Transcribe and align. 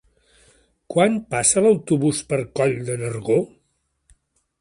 Quan 0.93 1.19
passa 1.33 1.63
l'autobús 1.65 2.21
per 2.31 2.39
Coll 2.61 2.73
de 2.89 2.97
Nargó? 3.03 3.37